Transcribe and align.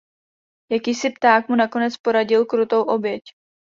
Jakýsi 0.71 1.09
pták 1.11 1.47
mu 1.49 1.55
nakonec 1.55 1.97
poradil 1.97 2.45
krutou 2.45 2.81
oběť. 2.83 3.23